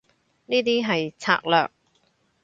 [0.47, 1.69] 呢啲係策略